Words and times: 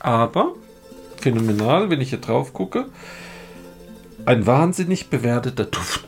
aber 0.00 0.54
phänomenal, 1.16 1.90
wenn 1.90 2.00
ich 2.00 2.10
hier 2.10 2.20
drauf 2.20 2.52
gucke. 2.52 2.86
Ein 4.24 4.46
wahnsinnig 4.46 5.10
bewerteter 5.10 5.64
Duft. 5.64 6.04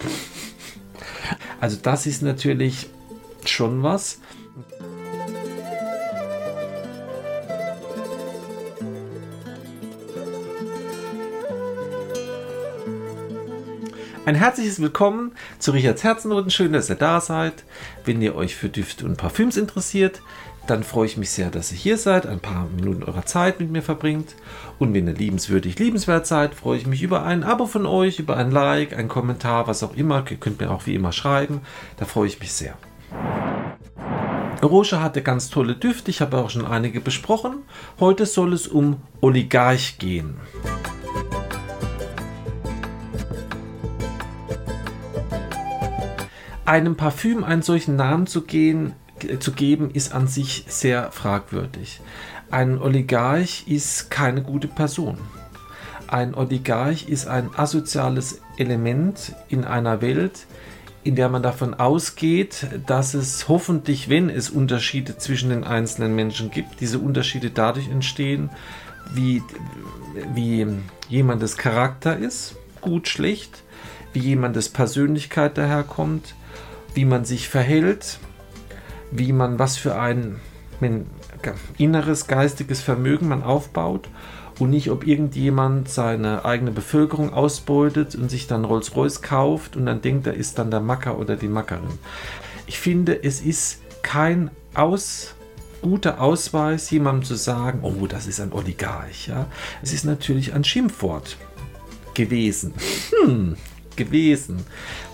Also 1.61 1.79
das 1.83 2.07
ist 2.07 2.23
natürlich 2.23 2.89
schon 3.45 3.83
was. 3.83 4.19
Ein 14.27 14.35
herzliches 14.37 14.81
Willkommen 14.81 15.33
zu 15.59 15.73
Richards 15.73 16.05
Herzennoten. 16.05 16.51
Schön, 16.51 16.73
dass 16.73 16.89
ihr 16.89 16.97
da 16.97 17.21
seid. 17.21 17.65
Wenn 18.05 18.23
ihr 18.23 18.37
euch 18.37 18.55
für 18.55 18.69
Düfte 18.69 19.05
und 19.05 19.17
Parfüms 19.17 19.57
interessiert, 19.57 20.23
dann 20.71 20.85
freue 20.85 21.07
ich 21.07 21.17
mich 21.17 21.31
sehr, 21.31 21.51
dass 21.51 21.73
ihr 21.73 21.79
hier 21.79 21.99
seid, 21.99 22.27
ein 22.27 22.39
paar 22.39 22.69
Minuten 22.69 23.03
eurer 23.03 23.27
Zeit 23.27 23.59
mit 23.59 23.73
mir 23.73 23.83
verbringt. 23.83 24.37
Und 24.79 24.95
wenn 24.95 25.09
ihr 25.09 25.15
liebenswürdig, 25.15 25.77
liebenswert 25.81 26.29
seid, 26.29 26.55
freue 26.55 26.79
ich 26.79 26.87
mich 26.87 27.03
über 27.03 27.25
ein 27.25 27.43
Abo 27.43 27.67
von 27.67 27.87
euch, 27.87 28.21
über 28.21 28.37
ein 28.37 28.53
Like, 28.53 28.97
ein 28.97 29.09
Kommentar, 29.09 29.67
was 29.67 29.83
auch 29.83 29.97
immer. 29.97 30.25
Ihr 30.31 30.37
könnt 30.37 30.61
mir 30.61 30.71
auch 30.71 30.87
wie 30.87 30.95
immer 30.95 31.11
schreiben. 31.11 31.63
Da 31.97 32.05
freue 32.05 32.29
ich 32.29 32.39
mich 32.39 32.53
sehr. 32.53 32.75
Roche 34.63 35.03
hatte 35.03 35.23
ganz 35.23 35.51
tolle 35.51 35.75
Düfte, 35.75 36.11
ich 36.11 36.21
habe 36.21 36.39
auch 36.39 36.51
schon 36.51 36.65
einige 36.65 37.01
besprochen. 37.01 37.63
Heute 37.99 38.25
soll 38.25 38.53
es 38.53 38.69
um 38.69 38.99
Oligarch 39.21 39.99
gehen. 39.99 40.37
Einem 46.65 46.95
Parfüm 46.95 47.43
einen 47.43 47.63
solchen 47.63 47.97
Namen 47.97 48.29
zu 48.29 48.43
gehen, 48.43 48.95
zu 49.41 49.53
geben, 49.53 49.91
ist 49.93 50.13
an 50.13 50.27
sich 50.27 50.65
sehr 50.69 51.13
fragwürdig. 51.13 52.01
Ein 52.51 52.81
Oligarch 52.81 53.65
ist 53.67 54.11
keine 54.11 54.43
gute 54.43 54.69
Person. 54.69 55.19
Ein 56.09 56.35
Oligarch 56.35 57.09
ist 57.09 57.29
ein 57.29 57.51
asoziales 57.57 58.41
Element 58.57 59.33
in 59.49 59.65
einer 59.65 60.03
Welt, 60.03 60.47
in 61.05 61.15
der 61.15 61.29
man 61.29 61.43
davon 61.43 61.75
ausgeht, 61.75 62.67
dass 62.87 63.15
es 63.15 63.49
hoffentlich, 63.49 64.09
wenn 64.09 64.29
es 64.29 64.51
Unterschiede 64.51 65.17
zwischen 65.17 65.51
den 65.51 65.65
einzelnen 65.65 66.15
Menschen 66.15 66.51
gibt, 66.51 66.81
diese 66.81 66.99
Unterschiede 66.99 67.51
dadurch 67.51 67.89
entstehen, 67.89 68.51
wie, 69.15 69.43
wie 70.35 70.67
jemandes 71.09 71.57
Charakter 71.57 72.19
ist, 72.19 72.57
gut, 72.81 73.09
schlecht, 73.09 73.63
wie 74.13 74.21
jemandes 74.21 74.69
Persönlichkeit 74.69 75.57
daherkommt, 75.57 76.35
wie 76.95 77.05
man 77.05 77.25
sich 77.25 77.49
verhält, 77.49 78.19
wie 79.11 79.33
man, 79.33 79.59
was 79.59 79.77
für 79.77 79.97
ein 79.97 80.37
inneres 81.79 82.27
geistiges 82.27 82.81
Vermögen 82.81 83.29
man 83.29 83.43
aufbaut 83.43 84.09
und 84.59 84.71
nicht, 84.71 84.91
ob 84.91 85.07
irgendjemand 85.07 85.89
seine 85.89 86.45
eigene 86.45 86.71
Bevölkerung 86.71 87.33
ausbeutet 87.33 88.15
und 88.15 88.31
sich 88.31 88.47
dann 88.47 88.65
Rolls-Royce 88.65 89.23
kauft 89.23 89.77
und 89.77 89.87
dann 89.87 90.03
denkt, 90.03 90.27
er 90.27 90.35
ist 90.35 90.59
dann 90.59 90.71
der 90.71 90.81
Macker 90.81 91.19
oder 91.19 91.37
die 91.37 91.49
Mackerin. 91.49 91.99
Ich 92.67 92.79
finde, 92.79 93.23
es 93.25 93.41
ist 93.41 93.81
kein 94.03 94.51
aus, 94.75 95.35
guter 95.83 96.21
Ausweis, 96.21 96.91
jemandem 96.91 97.25
zu 97.25 97.35
sagen, 97.35 97.81
oh, 97.83 98.07
das 98.07 98.27
ist 98.27 98.41
ein 98.41 98.53
Oligarch. 98.53 99.29
Ja? 99.29 99.47
Es 99.83 99.93
ist 99.93 100.05
natürlich 100.05 100.53
ein 100.53 100.65
Schimpfwort 100.65 101.37
gewesen. 102.15 102.75
Hm, 103.25 103.57
gewesen. 103.97 104.65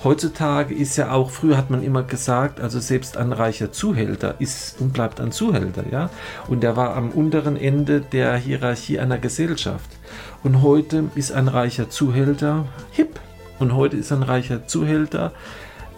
Heutzutage 0.04 0.74
ist 0.74 0.96
ja 0.96 1.12
auch, 1.12 1.30
früher 1.30 1.56
hat 1.56 1.70
man 1.70 1.82
immer 1.82 2.02
gesagt, 2.02 2.60
also 2.60 2.78
selbst 2.80 3.16
ein 3.16 3.32
reicher 3.32 3.72
Zuhälter 3.72 4.36
ist 4.38 4.80
und 4.80 4.92
bleibt 4.92 5.20
ein 5.20 5.32
Zuhälter, 5.32 5.84
ja. 5.90 6.10
Und 6.48 6.62
der 6.62 6.76
war 6.76 6.94
am 6.94 7.10
unteren 7.10 7.56
Ende 7.56 8.00
der 8.00 8.36
Hierarchie 8.36 8.98
einer 8.98 9.18
Gesellschaft. 9.18 9.90
Und 10.42 10.62
heute 10.62 11.04
ist 11.14 11.32
ein 11.32 11.48
reicher 11.48 11.90
Zuhälter 11.90 12.66
hip. 12.92 13.18
Und 13.58 13.74
heute 13.74 13.96
ist 13.96 14.12
ein 14.12 14.22
reicher 14.22 14.66
Zuhälter 14.66 15.32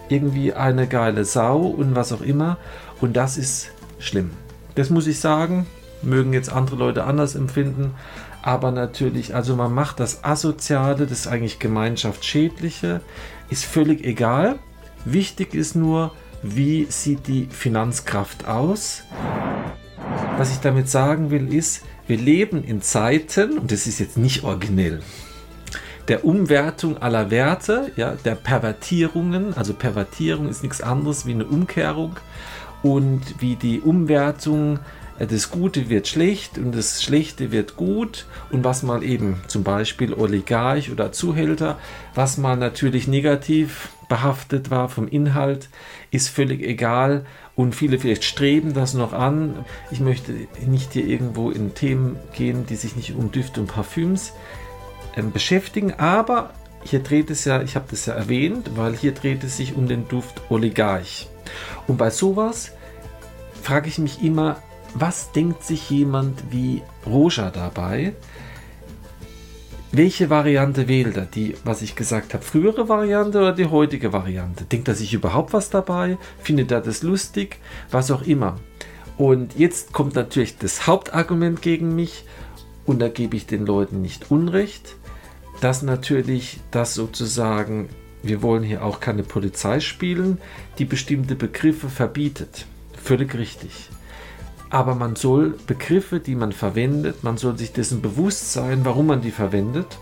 irgendwie 0.09 0.53
eine 0.53 0.87
geile 0.87 1.23
Sau 1.25 1.59
und 1.59 1.95
was 1.95 2.11
auch 2.11 2.21
immer. 2.21 2.57
Und 3.01 3.15
das 3.15 3.37
ist 3.37 3.71
schlimm. 3.99 4.31
Das 4.75 4.89
muss 4.89 5.07
ich 5.07 5.19
sagen. 5.19 5.67
Mögen 6.01 6.31
jetzt 6.31 6.49
andere 6.49 6.77
Leute 6.77 7.03
anders 7.03 7.35
empfinden 7.35 7.93
aber 8.41 8.71
natürlich, 8.71 9.35
also 9.35 9.55
man 9.55 9.73
macht 9.73 9.99
das 9.99 10.23
Asoziale, 10.23 11.05
das 11.07 11.27
eigentlich 11.27 11.59
Gemeinschaftsschädliche, 11.59 13.01
ist 13.49 13.65
völlig 13.65 14.03
egal. 14.05 14.59
Wichtig 15.05 15.53
ist 15.53 15.75
nur, 15.75 16.13
wie 16.41 16.85
sieht 16.89 17.27
die 17.27 17.47
Finanzkraft 17.51 18.47
aus. 18.47 19.03
Was 20.37 20.51
ich 20.51 20.59
damit 20.59 20.89
sagen 20.89 21.31
will, 21.31 21.53
ist, 21.53 21.83
wir 22.07 22.17
leben 22.17 22.63
in 22.63 22.81
Zeiten, 22.81 23.59
und 23.59 23.71
das 23.71 23.87
ist 23.87 23.99
jetzt 23.99 24.17
nicht 24.17 24.43
originell, 24.43 25.01
der 26.07 26.25
Umwertung 26.25 26.97
aller 26.97 27.29
Werte, 27.29 27.91
ja, 27.95 28.15
der 28.25 28.35
Pervertierungen. 28.35 29.53
Also 29.55 29.73
Pervertierung 29.73 30.49
ist 30.49 30.63
nichts 30.63 30.81
anderes 30.81 31.25
wie 31.27 31.33
eine 31.33 31.45
Umkehrung 31.45 32.15
und 32.81 33.21
wie 33.39 33.55
die 33.55 33.79
Umwertung 33.79 34.79
das 35.27 35.51
Gute 35.51 35.89
wird 35.89 36.07
schlecht 36.07 36.57
und 36.57 36.73
das 36.73 37.03
Schlechte 37.03 37.51
wird 37.51 37.75
gut 37.75 38.25
und 38.51 38.63
was 38.63 38.83
mal 38.83 39.03
eben 39.03 39.41
zum 39.47 39.63
Beispiel 39.63 40.13
Oligarch 40.13 40.91
oder 40.91 41.11
Zuhälter, 41.11 41.77
was 42.15 42.37
mal 42.37 42.55
natürlich 42.55 43.07
negativ 43.07 43.89
behaftet 44.07 44.71
war 44.71 44.87
vom 44.89 45.07
Inhalt, 45.07 45.69
ist 46.09 46.29
völlig 46.29 46.61
egal 46.63 47.25
und 47.55 47.75
viele 47.75 47.99
vielleicht 47.99 48.23
streben 48.23 48.73
das 48.73 48.93
noch 48.93 49.11
an. 49.11 49.65
Ich 49.91 49.99
möchte 49.99 50.33
nicht 50.65 50.93
hier 50.93 51.05
irgendwo 51.05 51.51
in 51.51 51.75
Themen 51.75 52.15
gehen, 52.33 52.65
die 52.65 52.75
sich 52.75 52.95
nicht 52.95 53.13
um 53.13 53.31
Düfte 53.31 53.59
und 53.59 53.67
Parfüms 53.67 54.33
äh, 55.15 55.21
beschäftigen, 55.21 55.93
aber 55.93 56.53
hier 56.83 56.99
dreht 56.99 57.29
es 57.29 57.43
ja, 57.43 57.61
ich 57.61 57.75
habe 57.75 57.87
das 57.89 58.05
ja 58.05 58.13
erwähnt, 58.13 58.71
weil 58.75 58.95
hier 58.95 59.13
dreht 59.13 59.43
es 59.43 59.57
sich 59.57 59.75
um 59.75 59.87
den 59.87 60.07
Duft 60.07 60.41
Oligarch. 60.49 61.27
Und 61.87 61.97
bei 61.97 62.09
sowas 62.09 62.71
frage 63.61 63.89
ich 63.89 63.99
mich 63.99 64.23
immer, 64.23 64.57
was 64.93 65.31
denkt 65.31 65.63
sich 65.63 65.89
jemand 65.89 66.51
wie 66.51 66.81
Roja 67.05 67.51
dabei? 67.51 68.13
Welche 69.91 70.29
Variante 70.29 70.87
wählt 70.87 71.17
er? 71.17 71.25
Die, 71.25 71.55
was 71.63 71.81
ich 71.81 71.95
gesagt 71.95 72.33
habe, 72.33 72.43
frühere 72.43 72.89
Variante 72.89 73.39
oder 73.39 73.53
die 73.53 73.65
heutige 73.65 74.13
Variante? 74.13 74.65
Denkt 74.65 74.87
er 74.87 74.95
sich 74.95 75.13
überhaupt 75.13 75.51
was 75.53 75.69
dabei? 75.69 76.17
Findet 76.41 76.71
er 76.71 76.81
das 76.81 77.01
lustig? 77.01 77.57
Was 77.89 78.11
auch 78.11 78.21
immer. 78.21 78.59
Und 79.17 79.57
jetzt 79.57 79.91
kommt 79.91 80.15
natürlich 80.15 80.57
das 80.57 80.85
Hauptargument 80.85 81.61
gegen 81.61 81.95
mich 81.95 82.25
und 82.85 82.99
da 82.99 83.09
gebe 83.09 83.35
ich 83.35 83.47
den 83.47 83.65
Leuten 83.65 84.01
nicht 84.01 84.31
Unrecht, 84.31 84.95
dass 85.59 85.81
natürlich 85.81 86.59
das 86.71 86.93
sozusagen, 86.93 87.89
wir 88.23 88.41
wollen 88.41 88.63
hier 88.63 88.83
auch 88.83 88.99
keine 88.99 89.23
Polizei 89.23 89.79
spielen, 89.79 90.37
die 90.77 90.85
bestimmte 90.85 91.35
Begriffe 91.35 91.89
verbietet. 91.89 92.65
Völlig 92.93 93.33
richtig 93.35 93.89
aber 94.69 94.95
man 94.95 95.15
soll 95.15 95.55
Begriffe, 95.67 96.19
die 96.19 96.35
man 96.35 96.51
verwendet, 96.51 97.23
man 97.23 97.37
soll 97.37 97.57
sich 97.57 97.73
dessen 97.73 98.01
bewusst 98.01 98.53
sein, 98.53 98.81
warum 98.83 99.07
man 99.07 99.21
die 99.21 99.31
verwendet. 99.31 99.97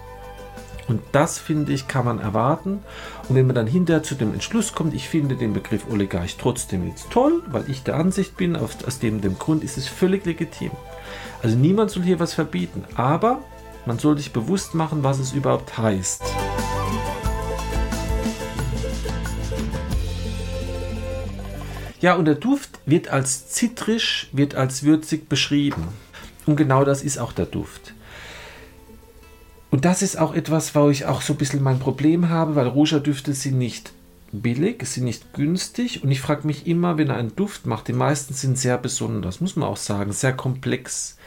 Und 0.88 1.01
das, 1.11 1.38
finde 1.38 1.73
ich, 1.73 1.88
kann 1.88 2.05
man 2.05 2.19
erwarten. 2.19 2.79
Und 3.28 3.35
wenn 3.35 3.45
man 3.45 3.55
dann 3.55 3.67
hinterher 3.67 4.03
zu 4.03 4.16
dem 4.16 4.33
Entschluss 4.33 4.73
kommt, 4.73 4.94
ich 4.94 5.09
finde 5.09 5.35
den 5.35 5.53
Begriff 5.53 5.85
Oligarch 5.91 6.38
trotzdem 6.38 6.88
jetzt 6.88 7.11
toll, 7.11 7.44
weil 7.47 7.69
ich 7.69 7.83
der 7.83 7.95
Ansicht 7.95 8.38
bin, 8.38 8.55
aus, 8.55 9.00
dem, 9.00 9.19
dem 9.19 9.38
Grund 9.38 9.63
ist 9.63 9.78
es 9.78 9.88
völlig 9.88 10.25
legitim. 10.25 10.72
Also 11.44 11.57
niemand 11.57 11.91
soll 11.91 12.03
hier 12.03 12.19
was 12.19 12.34
verbieten, 12.34 12.85
aber 12.95 13.39
man 13.85 13.99
soll 13.99 14.17
sich 14.17 14.31
bewusst 14.31 14.75
machen, 14.75 15.03
was 15.03 15.19
es 15.19 15.34
überhaupt 15.34 15.78
heißt. 15.78 16.23
Ja, 22.00 22.16
und 22.16 22.25
der 22.25 22.35
Duft 22.35 22.80
wird 22.85 23.08
als 23.08 23.50
zitrisch, 23.50 24.30
wird 24.31 24.56
als 24.56 24.84
würzig 24.84 25.30
beschrieben. 25.30 25.88
Und 26.46 26.56
genau 26.56 26.84
das 26.85 27.03
ist 27.03 27.18
auch 27.18 27.34
der 27.34 27.46
Duft. 27.46 27.94
Und 29.72 29.84
das 29.84 30.02
ist 30.02 30.17
auch 30.17 30.34
etwas, 30.34 30.76
wo 30.76 30.90
ich 30.90 31.05
auch 31.05 31.22
so 31.22 31.34
ein 31.34 31.38
bisschen 31.38 31.64
mein 31.64 31.79
Problem 31.79 32.29
habe, 32.29 32.55
weil 32.55 32.67
Rouge-Düfte 32.67 33.34
sind 33.34 33.58
nicht 33.58 33.91
billig, 34.32 34.85
sind 34.85 35.05
nicht 35.05 35.34
günstig 35.34 36.03
und 36.03 36.11
ich 36.11 36.22
frage 36.22 36.46
mich 36.46 36.67
immer, 36.67 36.97
wenn 36.97 37.09
er 37.09 37.17
einen 37.17 37.35
Duft 37.35 37.66
macht, 37.66 37.88
die 37.88 37.94
meisten 37.94 38.34
sind 38.34 38.58
sehr 38.58 38.78
besonders, 38.78 39.41
muss 39.41 39.55
man 39.55 39.70
auch 39.70 39.78
sagen, 39.78 40.11
sehr 40.11 40.34
komplex, 40.34 41.17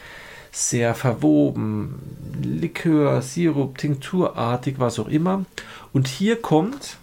sehr 0.51 0.95
verwoben, 0.95 1.99
Likör, 2.43 3.21
Sirup, 3.21 3.77
Tinkturartig, 3.77 4.79
was 4.79 4.99
auch 4.99 5.07
immer. 5.07 5.45
Und 5.93 6.07
hier 6.07 6.41
kommt 6.41 6.97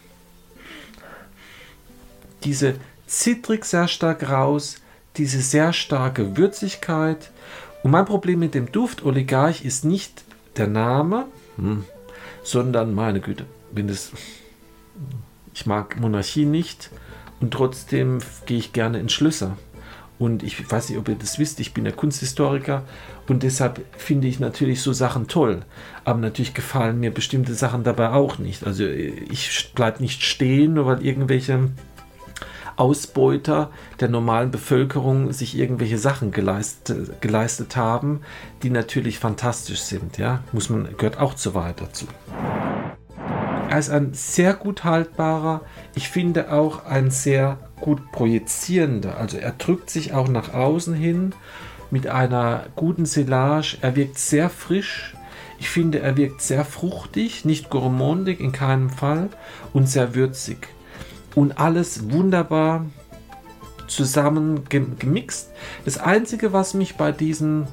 diese 2.44 2.74
zittrig 3.08 3.64
sehr 3.64 3.88
stark 3.88 4.28
raus, 4.28 4.76
diese 5.16 5.40
sehr 5.40 5.72
starke 5.72 6.36
Würzigkeit. 6.36 7.30
Und 7.82 7.90
mein 7.90 8.04
Problem 8.04 8.38
mit 8.38 8.54
dem 8.54 8.70
Duft 8.70 9.04
Oligarch 9.04 9.64
ist 9.64 9.84
nicht 9.84 10.24
der 10.56 10.68
Name, 10.68 11.26
hm, 11.56 11.84
sondern 12.44 12.94
meine 12.94 13.20
Güte, 13.20 13.46
wenn 13.72 13.88
es, 13.88 14.12
ich 15.54 15.66
mag 15.66 15.98
Monarchie 15.98 16.44
nicht 16.44 16.90
und 17.40 17.52
trotzdem 17.52 18.18
gehe 18.46 18.58
ich 18.58 18.72
gerne 18.72 19.00
in 19.00 19.08
Schlösser. 19.08 19.56
Und 20.18 20.42
ich 20.42 20.68
weiß 20.70 20.88
nicht, 20.88 20.98
ob 20.98 21.08
ihr 21.08 21.14
das 21.14 21.38
wisst, 21.38 21.60
ich 21.60 21.72
bin 21.72 21.86
ja 21.86 21.92
Kunsthistoriker 21.92 22.82
Und 23.28 23.44
deshalb 23.44 23.84
finde 23.96 24.26
ich 24.26 24.40
natürlich 24.40 24.82
so 24.82 24.92
Sachen 24.92 25.28
toll. 25.28 25.62
Aber 26.04 26.18
natürlich 26.18 26.54
gefallen 26.54 26.98
mir 26.98 27.12
bestimmte 27.12 27.54
Sachen 27.54 27.84
dabei 27.84 28.10
auch 28.10 28.38
nicht. 28.38 28.66
Also 28.66 28.84
ich 28.84 29.70
bleibe 29.74 30.02
nicht 30.02 30.24
stehen, 30.24 30.74
nur 30.74 30.86
weil 30.86 31.06
irgendwelche 31.06 31.70
Ausbeuter 32.78 33.70
der 34.00 34.08
normalen 34.08 34.50
Bevölkerung 34.50 35.32
sich 35.32 35.58
irgendwelche 35.58 35.98
Sachen 35.98 36.30
geleistet, 36.30 37.20
geleistet 37.20 37.76
haben, 37.76 38.20
die 38.62 38.70
natürlich 38.70 39.18
fantastisch 39.18 39.80
sind. 39.80 40.16
Ja, 40.16 40.42
muss 40.52 40.70
man 40.70 40.96
gehört 40.96 41.18
auch 41.18 41.34
zur 41.34 41.54
Wahrheit 41.54 41.80
dazu. 41.80 42.06
Er 43.68 43.78
ist 43.78 43.90
ein 43.90 44.14
sehr 44.14 44.54
gut 44.54 44.84
haltbarer, 44.84 45.60
ich 45.94 46.08
finde 46.08 46.52
auch 46.52 46.86
ein 46.86 47.10
sehr 47.10 47.58
gut 47.80 48.12
projizierender. 48.12 49.18
Also 49.18 49.36
er 49.36 49.52
drückt 49.52 49.90
sich 49.90 50.14
auch 50.14 50.28
nach 50.28 50.54
außen 50.54 50.94
hin 50.94 51.34
mit 51.90 52.06
einer 52.06 52.66
guten 52.76 53.06
Silage. 53.06 53.76
Er 53.80 53.96
wirkt 53.96 54.18
sehr 54.18 54.50
frisch. 54.50 55.14
Ich 55.58 55.68
finde, 55.68 55.98
er 55.98 56.16
wirkt 56.16 56.40
sehr 56.40 56.64
fruchtig, 56.64 57.44
nicht 57.44 57.68
gourmandig 57.68 58.40
in 58.40 58.52
keinem 58.52 58.90
Fall 58.90 59.28
und 59.72 59.88
sehr 59.88 60.14
würzig. 60.14 60.68
Und 61.38 61.60
alles 61.60 62.10
wunderbar 62.10 62.86
zusammen 63.86 64.64
gemixt. 64.68 65.52
Das 65.84 65.96
Einzige, 65.96 66.52
was 66.52 66.74
mich 66.74 66.96
bei 66.96 67.12
diesem 67.12 67.68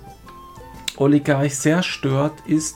Oligarch 0.98 1.56
sehr 1.56 1.82
stört, 1.82 2.34
ist, 2.46 2.76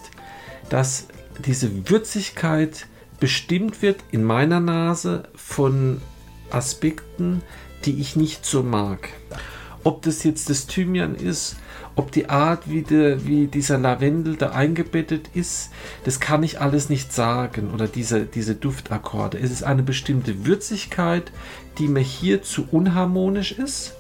dass 0.72 1.06
diese 1.46 1.92
Würzigkeit 1.92 2.88
bestimmt 3.20 3.84
wird 3.84 4.04
in 4.10 4.24
meiner 4.24 4.60
Nase 4.60 5.26
von 5.36 6.02
Aspekten, 6.50 7.44
die 7.86 8.02
ich 8.02 8.16
nicht 8.16 8.44
so 8.44 8.64
mag. 8.64 9.10
Ob 9.84 10.02
das 10.02 10.24
jetzt 10.24 10.50
das 10.50 10.68
Thymian 10.68 11.16
ist, 11.16 11.56
ob 11.96 12.12
die 12.12 12.30
Art, 12.30 12.70
wie, 12.70 12.82
de, 12.82 13.26
wie 13.26 13.48
dieser 13.48 13.78
Lavendel 13.78 14.36
da 14.36 14.52
eingebettet 14.52 15.30
ist, 15.34 15.70
das 16.04 16.20
kann 16.20 16.44
ich 16.44 16.62
alles 16.62 16.90
nicht 16.90 17.14
sagen. 17.14 17.72
Oder 17.74 17.88
diese, 17.88 18.26
diese 18.26 18.56
Duftakkorde. 18.56 19.40
Es 19.40 19.52
ist 19.52 19.64
eine 19.64 19.84
bestimmte 19.84 20.46
Würzigkeit, 20.46 21.32
die 21.78 21.88
mir 21.88 22.02
hier 22.02 22.42
zu 22.42 22.68
unharmonisch 22.72 23.52
ist. 23.52 23.96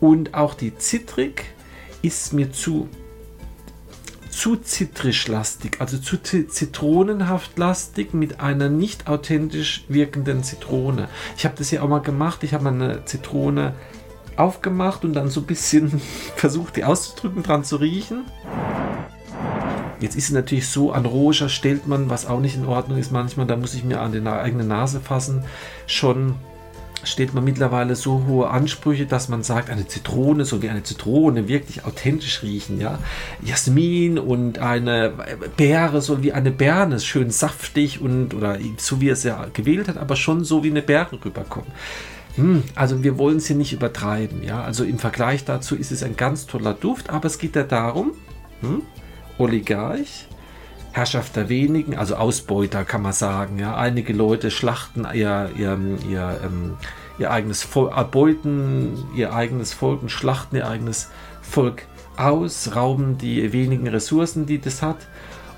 Und 0.00 0.34
auch 0.34 0.54
die 0.54 0.76
Zitrik 0.78 1.46
ist 2.02 2.32
mir 2.32 2.52
zu 2.52 2.88
zu 4.38 4.54
zitrisch-lastig, 4.54 5.80
also 5.80 5.98
zu 5.98 6.22
zitronenhaft 6.22 7.58
lastig 7.58 8.14
mit 8.14 8.38
einer 8.38 8.68
nicht 8.68 9.08
authentisch 9.08 9.84
wirkenden 9.88 10.44
Zitrone. 10.44 11.08
Ich 11.36 11.44
habe 11.44 11.56
das 11.58 11.72
ja 11.72 11.82
auch 11.82 11.88
mal 11.88 11.98
gemacht. 11.98 12.44
Ich 12.44 12.54
habe 12.54 12.68
eine 12.68 13.04
Zitrone 13.04 13.74
aufgemacht 14.38 15.04
und 15.04 15.14
dann 15.14 15.28
so 15.28 15.40
ein 15.40 15.46
bisschen 15.46 16.00
versucht, 16.36 16.76
die 16.76 16.84
auszudrücken, 16.84 17.42
dran 17.42 17.64
zu 17.64 17.76
riechen. 17.76 18.24
Jetzt 20.00 20.16
ist 20.16 20.26
es 20.26 20.30
natürlich 20.30 20.68
so, 20.68 20.92
an 20.92 21.06
Roja 21.06 21.48
stellt 21.48 21.88
man, 21.88 22.08
was 22.08 22.26
auch 22.26 22.40
nicht 22.40 22.54
in 22.54 22.66
Ordnung 22.66 22.98
ist 22.98 23.10
manchmal, 23.10 23.46
da 23.46 23.56
muss 23.56 23.74
ich 23.74 23.82
mir 23.82 24.00
an 24.00 24.12
die 24.12 24.24
eigene 24.24 24.62
Nase 24.62 25.00
fassen, 25.00 25.44
schon 25.86 26.36
steht 27.04 27.34
man 27.34 27.44
mittlerweile 27.44 27.96
so 27.96 28.24
hohe 28.26 28.48
Ansprüche, 28.48 29.06
dass 29.06 29.28
man 29.28 29.42
sagt, 29.42 29.70
eine 29.70 29.86
Zitrone 29.86 30.44
soll 30.44 30.62
wie 30.62 30.68
eine 30.68 30.82
Zitrone 30.82 31.48
wirklich 31.48 31.84
authentisch 31.84 32.42
riechen, 32.42 32.80
ja. 32.80 32.98
Jasmin 33.42 34.18
und 34.18 34.58
eine 34.58 35.12
Beere 35.56 36.00
soll 36.00 36.22
wie 36.22 36.32
eine 36.32 36.50
Beere, 36.50 36.98
schön 37.00 37.30
saftig 37.30 38.00
und 38.00 38.34
oder 38.34 38.58
so 38.76 39.00
wie 39.00 39.08
er 39.08 39.12
es 39.12 39.24
ja 39.24 39.46
gewählt 39.52 39.88
hat, 39.88 39.96
aber 39.96 40.16
schon 40.16 40.44
so 40.44 40.64
wie 40.64 40.70
eine 40.70 40.82
Beere 40.82 41.18
rüberkommen. 41.24 41.70
Also 42.74 43.02
wir 43.02 43.18
wollen 43.18 43.38
es 43.38 43.46
hier 43.46 43.56
nicht 43.56 43.72
übertreiben, 43.72 44.42
ja. 44.42 44.62
Also 44.62 44.84
im 44.84 44.98
Vergleich 44.98 45.44
dazu 45.44 45.76
ist 45.76 45.90
es 45.90 46.02
ein 46.02 46.16
ganz 46.16 46.46
toller 46.46 46.74
Duft, 46.74 47.10
aber 47.10 47.26
es 47.26 47.38
geht 47.38 47.56
ja 47.56 47.64
darum, 47.64 48.12
hm, 48.60 48.82
Oligarch, 49.38 50.26
Herrschaft 50.92 51.36
der 51.36 51.48
wenigen, 51.48 51.96
also 51.96 52.16
Ausbeuter 52.16 52.84
kann 52.84 53.02
man 53.02 53.12
sagen. 53.12 53.58
Ja. 53.58 53.76
Einige 53.76 54.12
Leute 54.12 54.50
schlachten 54.50 55.06
ihr, 55.12 55.50
ihr, 55.56 55.78
ihr, 56.08 56.40
ähm, 56.44 56.76
ihr 57.18 57.30
eigenes 57.30 57.62
Volk, 57.62 57.96
erbeuten 57.96 59.04
ihr 59.14 59.32
eigenes 59.32 59.72
Volk 59.72 60.02
und 60.02 60.10
schlachten 60.10 60.56
ihr 60.56 60.68
eigenes 60.68 61.10
Volk 61.42 61.82
aus, 62.16 62.74
rauben 62.74 63.16
die 63.16 63.52
wenigen 63.52 63.86
Ressourcen, 63.86 64.46
die 64.46 64.60
das 64.60 64.82
hat 64.82 65.06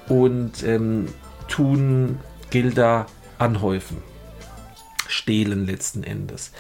und 0.09 0.63
ähm, 0.63 1.07
tun 1.49 2.19
Gelder 2.51 3.07
anhäufen, 3.39 3.97
stehlen 5.11 5.67
letzten 5.67 6.03
Endes. 6.03 6.53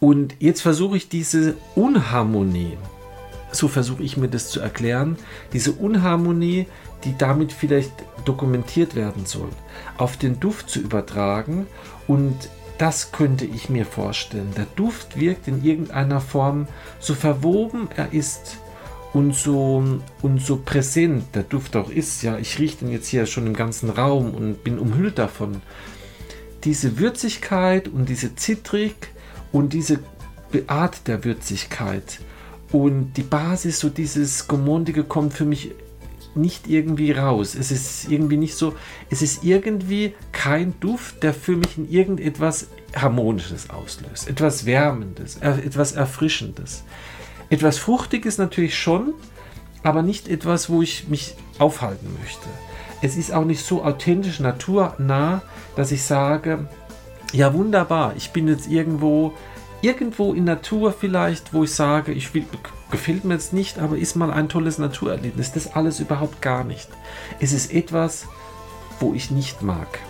Und 0.00 0.36
jetzt 0.38 0.60
versuche 0.60 0.96
ich 0.96 1.08
diese 1.08 1.56
Unharmonie, 1.74 2.76
so 3.52 3.68
versuche 3.68 4.02
ich 4.02 4.16
mir 4.16 4.28
das 4.28 4.50
zu 4.50 4.60
erklären, 4.60 5.16
diese 5.52 5.72
Unharmonie 5.72 6.66
die 7.04 7.16
damit 7.16 7.52
vielleicht 7.52 7.92
dokumentiert 8.24 8.94
werden 8.94 9.26
soll, 9.26 9.48
auf 9.96 10.16
den 10.16 10.40
Duft 10.40 10.68
zu 10.68 10.80
übertragen 10.80 11.66
und 12.06 12.34
das 12.78 13.12
könnte 13.12 13.46
ich 13.46 13.70
mir 13.70 13.86
vorstellen. 13.86 14.52
Der 14.56 14.66
Duft 14.76 15.18
wirkt 15.18 15.48
in 15.48 15.64
irgendeiner 15.64 16.20
Form 16.20 16.68
so 17.00 17.14
verwoben 17.14 17.88
er 17.96 18.12
ist 18.12 18.58
und 19.14 19.34
so, 19.34 19.82
und 20.20 20.42
so 20.42 20.56
präsent 20.62 21.34
der 21.34 21.44
Duft 21.44 21.74
auch 21.74 21.88
ist. 21.88 22.22
Ja, 22.22 22.36
ich 22.36 22.58
rieche 22.58 22.78
den 22.78 22.90
jetzt 22.90 23.08
hier 23.08 23.24
schon 23.24 23.46
im 23.46 23.54
ganzen 23.54 23.88
Raum 23.88 24.34
und 24.34 24.62
bin 24.62 24.78
umhüllt 24.78 25.18
davon. 25.18 25.62
Diese 26.64 26.98
Würzigkeit 26.98 27.88
und 27.88 28.08
diese 28.08 28.34
Zitrik 28.34 29.08
und 29.52 29.72
diese 29.72 30.00
Art 30.66 31.06
der 31.06 31.24
Würzigkeit 31.24 32.20
und 32.72 33.12
die 33.16 33.22
Basis, 33.22 33.78
so 33.78 33.88
dieses 33.88 34.48
Gomondige 34.48 35.04
kommt 35.04 35.34
für 35.34 35.44
mich 35.44 35.72
nicht 36.36 36.68
irgendwie 36.68 37.12
raus. 37.12 37.54
Es 37.54 37.70
ist 37.70 38.10
irgendwie 38.10 38.36
nicht 38.36 38.54
so, 38.54 38.74
es 39.10 39.22
ist 39.22 39.42
irgendwie 39.42 40.14
kein 40.32 40.78
Duft, 40.80 41.22
der 41.22 41.32
für 41.32 41.56
mich 41.56 41.78
in 41.78 41.88
irgendetwas 41.90 42.68
Harmonisches 42.94 43.70
auslöst. 43.70 44.28
Etwas 44.28 44.66
Wärmendes, 44.66 45.36
etwas 45.36 45.92
Erfrischendes. 45.92 46.84
Etwas 47.48 47.78
Fruchtiges 47.78 48.38
natürlich 48.38 48.76
schon, 48.76 49.14
aber 49.82 50.02
nicht 50.02 50.28
etwas, 50.28 50.68
wo 50.68 50.82
ich 50.82 51.08
mich 51.08 51.34
aufhalten 51.58 52.08
möchte. 52.20 52.46
Es 53.02 53.16
ist 53.16 53.32
auch 53.32 53.44
nicht 53.44 53.64
so 53.64 53.84
authentisch 53.84 54.40
naturnah, 54.40 55.42
dass 55.76 55.92
ich 55.92 56.02
sage, 56.02 56.66
ja 57.32 57.52
wunderbar, 57.52 58.14
ich 58.16 58.30
bin 58.30 58.48
jetzt 58.48 58.68
irgendwo 58.68 59.34
irgendwo 59.82 60.32
in 60.32 60.44
Natur 60.44 60.92
vielleicht, 60.92 61.52
wo 61.52 61.64
ich 61.64 61.74
sage, 61.74 62.12
ich 62.12 62.32
will, 62.34 62.46
gefällt 62.90 63.24
mir 63.24 63.34
jetzt 63.34 63.52
nicht, 63.52 63.78
aber 63.78 63.98
ist 63.98 64.16
mal 64.16 64.32
ein 64.32 64.48
tolles 64.48 64.78
Naturerlebnis. 64.78 65.52
Das 65.52 65.74
alles 65.74 66.00
überhaupt 66.00 66.40
gar 66.40 66.64
nicht. 66.64 66.88
Es 67.40 67.52
ist 67.52 67.72
etwas, 67.72 68.26
wo 68.98 69.12
ich 69.12 69.30
nicht 69.30 69.62
mag. 69.62 70.00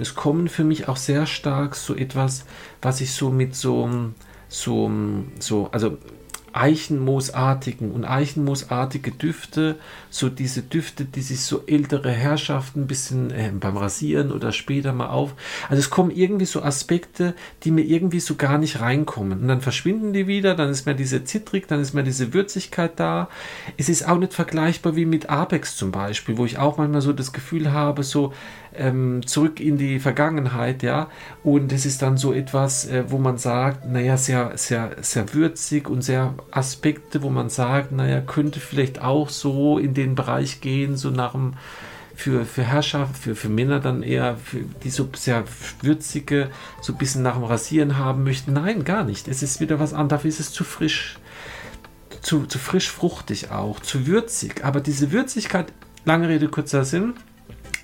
Es 0.00 0.14
kommen 0.14 0.48
für 0.48 0.64
mich 0.64 0.88
auch 0.88 0.96
sehr 0.96 1.26
stark 1.26 1.74
so 1.74 1.94
etwas, 1.94 2.44
was 2.80 3.00
ich 3.00 3.12
so 3.12 3.30
mit 3.30 3.54
so, 3.56 3.90
so, 4.48 4.90
so, 5.40 5.68
also 5.72 5.98
Eichenmoosartigen 6.52 7.92
und 7.92 8.04
Eichenmoosartige 8.04 9.12
Düfte, 9.12 9.76
so 10.10 10.28
diese 10.28 10.62
Düfte, 10.62 11.04
die 11.04 11.22
sich 11.22 11.40
so 11.40 11.62
ältere 11.66 12.10
Herrschaften 12.10 12.82
ein 12.82 12.86
bisschen 12.86 13.30
äh, 13.30 13.50
beim 13.52 13.76
Rasieren 13.76 14.32
oder 14.32 14.52
später 14.52 14.92
mal 14.92 15.08
auf. 15.08 15.34
Also 15.68 15.80
es 15.80 15.90
kommen 15.90 16.10
irgendwie 16.10 16.46
so 16.46 16.62
Aspekte, 16.62 17.34
die 17.64 17.70
mir 17.70 17.84
irgendwie 17.84 18.20
so 18.20 18.36
gar 18.36 18.58
nicht 18.58 18.80
reinkommen. 18.80 19.40
Und 19.40 19.48
dann 19.48 19.60
verschwinden 19.60 20.12
die 20.12 20.26
wieder, 20.26 20.54
dann 20.54 20.70
ist 20.70 20.86
mehr 20.86 20.94
diese 20.94 21.24
Zitrik, 21.24 21.68
dann 21.68 21.80
ist 21.80 21.94
mehr 21.94 22.04
diese 22.04 22.32
Würzigkeit 22.32 22.92
da. 22.96 23.28
Es 23.76 23.88
ist 23.88 24.08
auch 24.08 24.18
nicht 24.18 24.34
vergleichbar 24.34 24.96
wie 24.96 25.06
mit 25.06 25.30
Apex 25.30 25.76
zum 25.76 25.92
Beispiel, 25.92 26.38
wo 26.38 26.44
ich 26.44 26.58
auch 26.58 26.78
manchmal 26.78 27.02
so 27.02 27.12
das 27.12 27.32
Gefühl 27.32 27.72
habe, 27.72 28.02
so, 28.02 28.32
ähm, 28.78 29.26
zurück 29.26 29.60
in 29.60 29.76
die 29.76 29.98
Vergangenheit, 29.98 30.82
ja. 30.82 31.08
Und 31.42 31.72
es 31.72 31.84
ist 31.84 32.02
dann 32.02 32.16
so 32.16 32.32
etwas, 32.32 32.86
äh, 32.86 33.04
wo 33.08 33.18
man 33.18 33.38
sagt, 33.38 33.86
naja, 33.86 34.16
sehr, 34.16 34.52
sehr, 34.56 34.96
sehr 35.00 35.34
würzig 35.34 35.88
und 35.88 36.02
sehr 36.02 36.34
Aspekte, 36.50 37.22
wo 37.22 37.30
man 37.30 37.50
sagt, 37.50 37.92
naja, 37.92 38.20
könnte 38.20 38.60
vielleicht 38.60 39.02
auch 39.02 39.28
so 39.28 39.78
in 39.78 39.94
den 39.94 40.14
Bereich 40.14 40.60
gehen, 40.60 40.96
so 40.96 41.10
nach 41.10 41.32
dem 41.32 41.54
für, 42.18 42.44
für 42.44 42.64
Herrschaft, 42.64 43.16
für, 43.16 43.36
für 43.36 43.48
Männer 43.48 43.78
dann 43.78 44.02
eher, 44.02 44.36
für, 44.36 44.58
die 44.82 44.90
so 44.90 45.08
sehr 45.14 45.44
würzige, 45.82 46.50
so 46.80 46.92
ein 46.92 46.98
bisschen 46.98 47.22
nach 47.22 47.34
dem 47.34 47.44
Rasieren 47.44 47.96
haben 47.96 48.24
möchten. 48.24 48.52
Nein, 48.52 48.82
gar 48.82 49.04
nicht. 49.04 49.28
Es 49.28 49.40
ist 49.44 49.60
wieder 49.60 49.78
was 49.78 49.94
anderes. 49.94 50.08
Dafür 50.18 50.28
ist 50.28 50.40
es 50.40 50.52
zu 50.52 50.64
frisch. 50.64 51.18
Zu, 52.20 52.46
zu 52.46 52.58
frisch 52.58 52.90
fruchtig 52.90 53.52
auch, 53.52 53.78
zu 53.78 54.08
würzig. 54.08 54.64
Aber 54.64 54.80
diese 54.80 55.12
Würzigkeit, 55.12 55.72
lange 56.04 56.28
Rede, 56.28 56.48
kurzer 56.48 56.84
Sinn, 56.84 57.14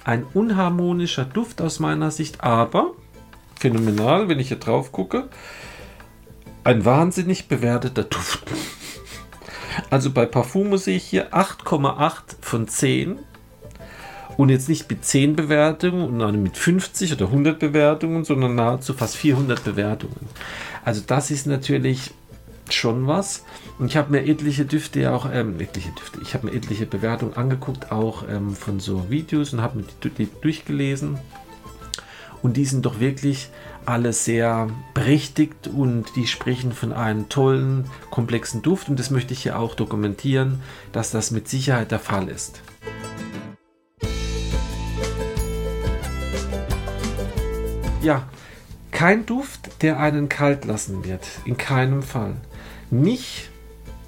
ein 0.04 0.25
unharmonischer 0.34 1.25
Duft 1.25 1.61
aus 1.61 1.80
meiner 1.80 2.11
Sicht, 2.11 2.42
aber 2.42 2.92
phänomenal, 3.58 4.28
wenn 4.28 4.38
ich 4.38 4.49
hier 4.49 4.58
drauf 4.58 4.92
gucke. 4.92 5.28
Ein 6.62 6.84
wahnsinnig 6.84 7.49
bewerteter 7.49 8.04
Duft. 8.04 8.44
Also 9.90 10.11
bei 10.11 10.26
Parfumo 10.26 10.76
sehe 10.76 10.96
ich 10.96 11.04
hier 11.04 11.34
8,8 11.34 12.37
von 12.40 12.68
10. 12.68 13.18
Und 14.37 14.49
jetzt 14.49 14.68
nicht 14.68 14.90
mit 14.90 15.04
10 15.04 15.37
Bewertungen 15.37 16.20
und 16.20 16.42
mit 16.42 16.56
50 16.56 17.12
oder 17.12 17.26
100 17.26 17.58
Bewertungen, 17.58 18.25
sondern 18.25 18.56
nahezu 18.56 18.92
fast 18.92 19.16
400 19.16 19.62
Bewertungen. 19.62 20.28
Also 20.84 21.02
das 21.06 21.30
ist 21.30 21.46
natürlich 21.46 22.12
schon 22.71 23.06
was. 23.06 23.44
Und 23.78 23.87
ich 23.87 23.97
habe 23.97 24.11
mir 24.11 24.26
etliche 24.26 24.64
Düfte 24.64 25.00
ja 25.00 25.14
auch, 25.14 25.26
ähm, 25.30 25.61
etliche 25.61 25.90
Düfte, 25.90 26.21
ich 26.23 26.35
habe 26.35 26.47
mir 26.47 26.54
etliche 26.54 26.87
Bewertungen 26.87 27.35
angeguckt, 27.35 27.92
auch 27.92 28.28
ähm, 28.28 28.54
von 28.54 28.80
so 28.80 29.11
Videos 29.11 29.52
und 29.52 29.61
habe 29.61 29.78
mir 29.78 29.85
die, 30.02 30.11
die 30.11 30.28
durchgelesen. 30.40 31.18
Und 32.42 32.56
die 32.56 32.66
sind 32.66 32.85
doch 32.85 33.00
wirklich 33.00 33.49
alle 33.87 34.12
sehr 34.12 34.68
berechtigt 34.92 35.68
und 35.68 36.14
die 36.16 36.26
sprechen 36.26 36.73
von 36.73 36.92
einem 36.92 37.28
tollen, 37.28 37.90
komplexen 38.11 38.62
Duft. 38.62 38.88
Und 38.88 38.99
das 38.99 39.11
möchte 39.11 39.33
ich 39.33 39.42
hier 39.42 39.59
auch 39.59 39.75
dokumentieren, 39.75 40.61
dass 40.92 41.11
das 41.11 41.30
mit 41.30 41.49
Sicherheit 41.49 41.90
der 41.90 42.00
Fall 42.00 42.28
ist. 42.28 42.61
Ja, 48.02 48.28
kein 48.90 49.25
Duft, 49.25 49.83
der 49.83 49.99
einen 49.99 50.28
kalt 50.28 50.66
lassen 50.66 51.04
wird. 51.04 51.26
In 51.47 51.56
keinem 51.56 52.02
Fall. 52.02 52.37
Mich 52.90 53.50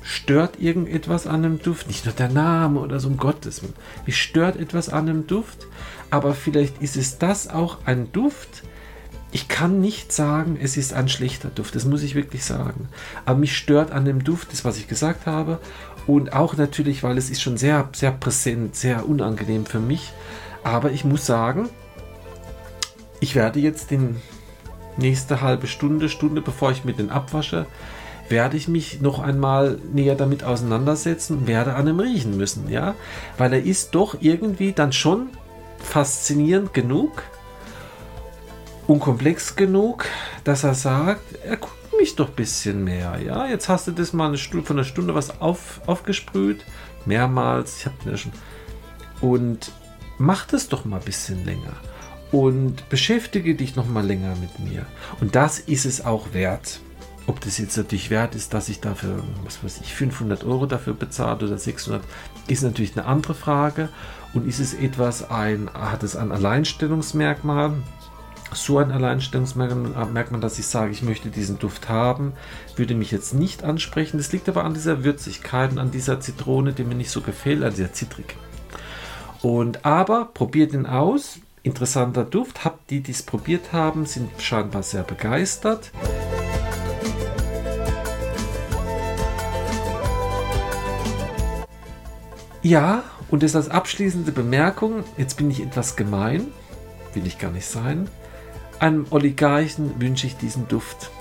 stört 0.03 0.61
irgendetwas 0.61 1.27
an 1.27 1.45
einem 1.45 1.61
Duft. 1.61 1.89
Nicht 1.89 2.05
nur 2.05 2.15
der 2.15 2.29
Name 2.29 2.81
oder 2.81 3.01
so, 3.01 3.09
um 3.09 3.17
Gottes 3.17 3.63
Willen. 3.63 3.75
Mich 4.07 4.23
stört 4.23 4.57
etwas 4.57 4.89
an 4.89 5.09
einem 5.09 5.27
Duft. 5.27 5.67
Aber 6.11 6.35
vielleicht 6.35 6.81
ist 6.81 6.97
es 6.97 7.19
das 7.19 7.49
auch 7.49 7.79
ein 7.85 8.13
Duft. 8.13 8.63
Ich 9.33 9.49
kann 9.49 9.81
nicht 9.81 10.13
sagen, 10.13 10.57
es 10.61 10.77
ist 10.77 10.93
ein 10.95 11.09
schlechter 11.09 11.49
Duft. 11.49 11.75
Das 11.75 11.85
muss 11.85 12.03
ich 12.03 12.15
wirklich 12.15 12.45
sagen. 12.45 12.89
Aber 13.25 13.39
mich 13.39 13.57
stört 13.57 13.91
an 13.91 14.05
dem 14.05 14.23
Duft, 14.23 14.53
das 14.53 14.65
was 14.65 14.79
ich 14.79 14.87
gesagt 14.87 15.27
habe. 15.27 15.59
Und 16.07 16.33
auch 16.33 16.57
natürlich, 16.57 17.03
weil 17.03 17.19
es 17.19 17.31
ist 17.31 17.43
schon 17.43 17.57
sehr, 17.57 17.89
sehr 17.93 18.13
präsent, 18.13 18.77
sehr 18.77 19.09
unangenehm 19.09 19.67
für 19.67 19.81
mich. 19.81 20.13
Aber 20.63 20.93
ich 20.93 21.05
muss 21.05 21.27
sagen, 21.27 21.69
ich 23.19 23.35
werde 23.35 23.59
jetzt 23.59 23.91
den 23.91 24.17
nächste 24.97 25.41
halbe 25.41 25.67
Stunde, 25.67 26.09
Stunde, 26.09 26.41
bevor 26.41 26.71
ich 26.71 26.85
mit 26.85 26.99
den 26.99 27.11
abwasche, 27.11 27.67
werde 28.29 28.57
ich 28.57 28.69
mich 28.69 29.01
noch 29.01 29.19
einmal 29.19 29.79
näher 29.93 30.15
damit 30.15 30.45
auseinandersetzen 30.45 31.39
und 31.39 31.47
werde 31.47 31.75
an 31.75 31.87
ihm 31.87 32.01
riechen 32.01 32.37
müssen, 32.37 32.69
ja, 32.69 32.95
weil 33.39 33.53
er 33.53 33.63
ist 33.63 33.95
doch 33.95 34.17
irgendwie 34.21 34.73
dann 34.73 34.93
schon 34.93 35.29
faszinierend 35.79 36.75
genug 36.75 37.23
und 38.87 39.01
komplex 39.01 39.57
genug, 39.57 40.07
dass 40.45 40.65
er 40.65 40.75
sagt, 40.75 41.23
er 41.45 41.57
guckt 41.57 41.75
mich 41.99 42.17
doch 42.17 42.29
ein 42.29 42.35
bisschen 42.35 42.85
mehr, 42.85 43.19
ja, 43.25 43.47
jetzt 43.47 43.69
hast 43.69 43.87
du 43.87 43.93
das 43.93 44.13
mal 44.13 44.29
eine 44.29 44.39
Stunde, 44.39 44.67
von 44.67 44.77
einer 44.77 44.85
Stunde 44.85 45.15
was 45.15 45.41
auf, 45.41 45.81
aufgesprüht, 45.87 46.65
mehrmals, 47.05 47.79
ich 47.79 47.87
habe 47.87 47.97
ja 48.11 48.17
schon, 48.17 48.33
und 49.21 49.73
mach 50.19 50.47
das 50.47 50.69
doch 50.69 50.85
mal 50.85 50.99
ein 50.99 51.05
bisschen 51.05 51.45
länger 51.45 51.75
und 52.33 52.89
beschäftige 52.89 53.55
dich 53.55 53.77
noch 53.77 53.87
mal 53.87 54.05
länger 54.05 54.35
mit 54.37 54.59
mir. 54.59 54.87
Und 55.21 55.37
das 55.37 55.59
ist 55.59 55.87
es 55.87 56.05
auch 56.05 56.33
wert. 56.33 56.81
Ob 57.27 57.41
das 57.41 57.59
jetzt 57.59 57.77
natürlich 57.77 58.11
wert 58.11 58.37
ist, 58.37 58.55
dass 58.55 58.69
ich 58.69 58.81
dafür, 58.81 59.23
was 59.45 59.63
weiß 59.63 59.81
ich, 59.81 59.95
500 59.95 60.45
Euro 60.45 60.67
dafür 60.67 60.95
bezahle 60.95 61.47
oder 61.47 61.59
600, 61.59 62.03
ist 62.47 62.63
natürlich 62.63 62.97
eine 62.97 63.07
andere 63.07 63.35
Frage. 63.35 63.89
Und 64.33 64.47
ist 64.47 64.61
es 64.61 64.75
etwas 64.75 65.31
ein, 65.31 65.71
hat 65.73 66.03
es 66.03 66.15
ein 66.15 66.31
Alleinstellungsmerkmal? 66.31 67.73
So 68.53 68.79
ein 68.79 68.93
Alleinstellungsmerkmal, 68.93 70.41
dass 70.41 70.59
ich 70.59 70.67
sage, 70.67 70.93
ich 70.93 71.03
möchte 71.03 71.31
diesen 71.31 71.59
Duft 71.59 71.89
haben, 71.89 72.33
würde 72.77 72.95
mich 72.95 73.11
jetzt 73.11 73.35
nicht 73.35 73.65
ansprechen. 73.65 74.19
Das 74.19 74.33
liegt 74.33 74.49
aber 74.49 74.65
an 74.65 74.75
dieser 74.75 75.03
Würzigkeit 75.03 75.73
und 75.73 75.79
an 75.79 75.91
dieser 75.91 76.21
Zitrone, 76.21 76.73
die 76.73 76.85
mir 76.85 76.95
nicht 76.95 77.11
so 77.11 77.23
gefällt, 77.23 77.65
an 77.65 77.75
dieser 77.75 77.93
Zitrik. 77.93 78.37
Und 79.43 79.85
aber 79.85 80.27
probiert 80.27 80.75
ihn 80.75 80.87
aus, 80.87 81.41
interessanter 81.65 82.25
Duft. 82.25 82.65
Habt 82.65 82.91
die, 82.91 83.01
die 83.01 83.13
es 83.13 83.23
probiert 83.25 83.73
haben, 83.73 84.07
sind 84.07 84.31
scheinbar 84.41 84.85
sehr 84.85 85.03
begeistert. 85.03 85.91
Ja, 92.67 93.05
und 93.31 93.45
das 93.45 93.55
als 93.55 93.69
abschließende 93.69 94.33
Bemerkung, 94.33 95.05
jetzt 95.17 95.37
bin 95.37 95.49
ich 95.53 95.63
etwas 95.63 95.95
gemein, 95.95 96.49
will 97.15 97.25
ich 97.25 97.39
gar 97.39 97.53
nicht 97.53 97.67
sein. 97.67 98.09
Einem 98.81 99.07
Oligarchen 99.11 100.01
wünsche 100.01 100.27
ich 100.27 100.37
diesen 100.37 100.67
Duft. 100.67 101.13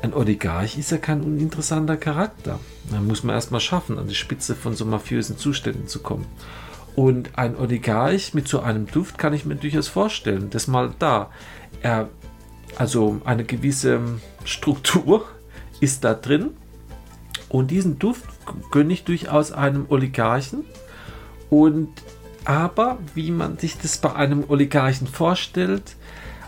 Ein 0.00 0.14
Oligarch 0.14 0.78
ist 0.78 0.90
ja 0.90 0.96
kein 0.96 1.20
uninteressanter 1.20 1.98
Charakter. 1.98 2.58
Da 2.90 3.00
muss 3.02 3.24
man 3.24 3.34
erstmal 3.34 3.60
schaffen, 3.60 3.98
an 3.98 4.08
die 4.08 4.14
Spitze 4.14 4.54
von 4.54 4.74
so 4.74 4.86
mafiösen 4.86 5.36
Zuständen 5.36 5.86
zu 5.86 6.00
kommen. 6.00 6.24
Und 6.96 7.36
ein 7.38 7.54
Oligarch 7.54 8.32
mit 8.32 8.48
so 8.48 8.60
einem 8.60 8.86
Duft 8.86 9.18
kann 9.18 9.34
ich 9.34 9.44
mir 9.44 9.56
durchaus 9.56 9.88
vorstellen. 9.88 10.48
Das 10.48 10.66
mal 10.66 10.94
da. 10.98 11.30
Er, 11.82 12.08
also 12.76 13.20
eine 13.26 13.44
gewisse 13.44 14.00
Struktur 14.46 15.26
ist 15.80 16.04
da 16.04 16.14
drin. 16.14 16.52
Und 17.52 17.70
diesen 17.70 17.98
Duft 17.98 18.24
gönne 18.70 18.94
ich 18.94 19.04
durchaus 19.04 19.52
einem 19.52 19.84
Oligarchen. 19.90 20.64
Und 21.50 21.90
aber, 22.46 22.98
wie 23.14 23.30
man 23.30 23.58
sich 23.58 23.76
das 23.76 23.98
bei 23.98 24.14
einem 24.14 24.44
Oligarchen 24.48 25.06
vorstellt, 25.06 25.96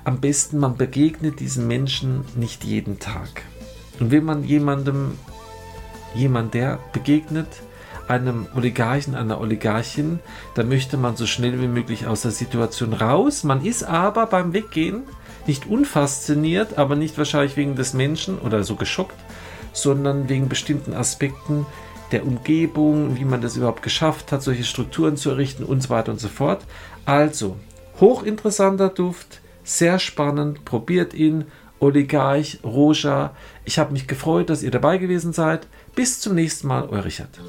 am 0.04 0.20
besten 0.20 0.58
man 0.58 0.76
begegnet 0.76 1.40
diesen 1.40 1.66
Menschen 1.68 2.24
nicht 2.36 2.64
jeden 2.64 2.98
Tag. 3.00 3.42
Und 4.00 4.10
wenn 4.10 4.24
man 4.24 4.44
jemandem, 4.44 5.18
jemand 6.14 6.54
der 6.54 6.78
begegnet, 6.94 7.48
einem 8.08 8.46
Oligarchen, 8.56 9.14
einer 9.14 9.40
Oligarchin, 9.40 10.20
da 10.54 10.62
möchte 10.62 10.96
man 10.96 11.16
so 11.16 11.26
schnell 11.26 11.60
wie 11.60 11.68
möglich 11.68 12.06
aus 12.06 12.22
der 12.22 12.30
Situation 12.30 12.94
raus. 12.94 13.44
Man 13.44 13.62
ist 13.62 13.82
aber 13.84 14.24
beim 14.26 14.54
Weggehen 14.54 15.02
nicht 15.46 15.66
unfasziniert, 15.66 16.78
aber 16.78 16.96
nicht 16.96 17.18
wahrscheinlich 17.18 17.58
wegen 17.58 17.76
des 17.76 17.92
Menschen 17.92 18.38
oder 18.38 18.64
so 18.64 18.76
geschockt, 18.76 19.14
sondern 19.74 20.30
wegen 20.30 20.48
bestimmten 20.48 20.94
Aspekten 20.94 21.66
der 22.12 22.26
Umgebung, 22.26 23.16
wie 23.16 23.24
man 23.24 23.42
das 23.42 23.56
überhaupt 23.56 23.82
geschafft 23.82 24.32
hat, 24.32 24.42
solche 24.42 24.64
Strukturen 24.64 25.16
zu 25.16 25.30
errichten 25.30 25.64
und 25.64 25.82
so 25.82 25.90
weiter 25.90 26.12
und 26.12 26.20
so 26.20 26.28
fort. 26.28 26.64
Also, 27.04 27.56
hochinteressanter 28.00 28.88
Duft, 28.88 29.40
sehr 29.64 29.98
spannend, 29.98 30.64
probiert 30.64 31.12
ihn. 31.12 31.44
Oligarch, 31.80 32.60
Roja. 32.64 33.34
Ich 33.64 33.78
habe 33.78 33.92
mich 33.92 34.06
gefreut, 34.06 34.48
dass 34.48 34.62
ihr 34.62 34.70
dabei 34.70 34.96
gewesen 34.96 35.32
seid. 35.32 35.66
Bis 35.94 36.20
zum 36.20 36.34
nächsten 36.34 36.68
Mal, 36.68 36.88
euer 36.88 37.04
Richard. 37.04 37.40